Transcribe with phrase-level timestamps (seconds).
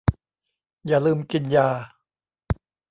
[0.87, 1.67] อย่าลืมกินยา